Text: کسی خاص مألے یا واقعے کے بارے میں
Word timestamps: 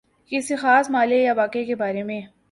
کسی 0.31 0.55
خاص 0.55 0.89
مألے 0.89 1.21
یا 1.23 1.33
واقعے 1.37 1.65
کے 1.65 1.75
بارے 1.75 2.03
میں 2.03 2.21